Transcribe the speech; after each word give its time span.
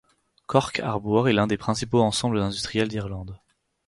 Cork 0.47 0.79
Harbour 0.79 1.29
est 1.29 1.37
un 1.37 1.45
des 1.45 1.57
principaux 1.57 1.99
ensembles 2.01 2.41
industriels 2.41 2.87
d’Irlande. 2.87 3.39